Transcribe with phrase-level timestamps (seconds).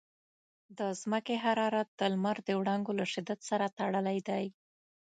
[0.77, 4.45] د ځمکې حرارت د لمر د وړانګو له شدت سره تړلی دی.